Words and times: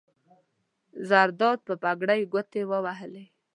زرداد 1.09 1.57
په 1.67 1.73
پګړۍ 1.83 2.21
ګوتې 2.33 2.61
ووهلې. 2.67 3.25